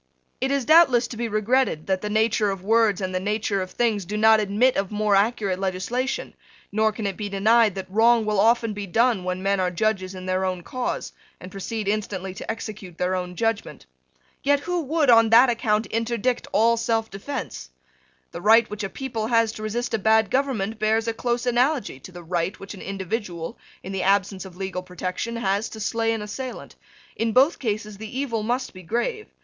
[0.41, 3.69] It is doubtless to be regretted that the nature of words and the nature of
[3.69, 6.33] things do not admit of more accurate legislation:
[6.71, 10.15] nor can it be denied that wrong will often be done when men are judges
[10.15, 13.85] in their own cause, and proceed instantly to execute their own judgment.
[14.41, 17.69] Yet who would, on that account, interdict all selfdefence?
[18.31, 21.99] The right which a people has to resist a bad government bears a close analogy
[21.99, 26.11] to the right which an individual, in the absence of legal protection, has to slay
[26.11, 26.75] an assailant.
[27.15, 29.27] In both cases the evil must be grave.